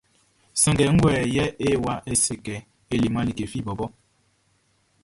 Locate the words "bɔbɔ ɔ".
3.67-3.87